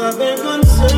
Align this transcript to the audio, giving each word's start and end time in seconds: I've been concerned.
I've 0.00 0.16
been 0.16 0.38
concerned. 0.38 0.97